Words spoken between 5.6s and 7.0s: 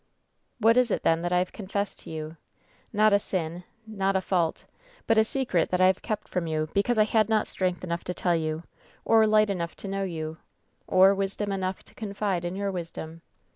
that I have kept from you because